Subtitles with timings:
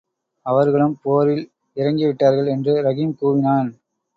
[0.45, 1.43] அவர்களும் போரில்
[1.77, 2.47] இறங்கிவிட்டார்கள்!
[2.47, 3.69] என்று ரஹீம் கூவினான்.